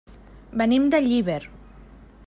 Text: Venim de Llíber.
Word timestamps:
Venim 0.61 0.87
de 0.95 1.01
Llíber. 1.09 1.39